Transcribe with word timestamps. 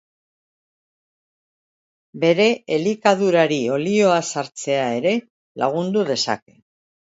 Bere 2.23 2.47
elikadurari 2.79 3.61
olioa 3.77 4.17
sartzea 4.39 4.91
ere 5.03 5.15
lagundu 5.65 6.07
dezake. 6.13 6.61